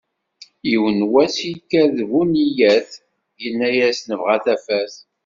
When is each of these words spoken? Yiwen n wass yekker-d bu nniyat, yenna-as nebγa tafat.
Yiwen 0.69 0.99
n 1.01 1.07
wass 1.11 1.37
yekker-d 1.49 1.97
bu 2.09 2.21
nniyat, 2.27 2.89
yenna-as 3.41 3.99
nebγa 4.09 4.37
tafat. 4.45 4.93